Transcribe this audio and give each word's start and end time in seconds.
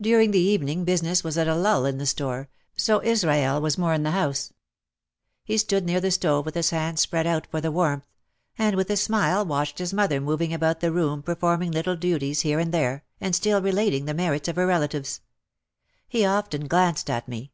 During 0.00 0.32
the 0.32 0.40
evening 0.40 0.82
business 0.84 1.22
was 1.22 1.38
at 1.38 1.46
a 1.46 1.54
lull 1.54 1.84
in 1.86 1.98
the 1.98 2.04
store 2.06 2.48
so 2.76 3.00
Israel 3.04 3.60
was 3.60 3.78
more 3.78 3.94
in 3.94 4.02
the 4.02 4.10
house. 4.10 4.52
He 5.44 5.56
stood 5.56 5.86
near 5.86 6.00
the 6.00 6.10
stove 6.10 6.44
with 6.44 6.56
his 6.56 6.70
hands 6.70 7.00
spread 7.00 7.28
out 7.28 7.46
for 7.46 7.60
the 7.60 7.70
warmth, 7.70 8.08
and 8.58 8.74
with 8.74 8.90
a 8.90 8.96
smile 8.96 9.46
watched 9.46 9.78
his 9.78 9.94
mother 9.94 10.20
moving 10.20 10.52
about 10.52 10.80
the 10.80 10.90
room 10.90 11.22
per 11.22 11.36
forming 11.36 11.70
little 11.70 11.94
duties 11.94 12.40
here 12.40 12.58
and 12.58 12.74
there 12.74 13.04
and 13.20 13.36
still 13.36 13.62
relating 13.62 14.04
the 14.04 14.14
merits 14.14 14.48
of 14.48 14.56
her 14.56 14.66
relatives. 14.66 15.20
He 16.08 16.24
often 16.24 16.66
glanced 16.66 17.08
at 17.08 17.28
me. 17.28 17.52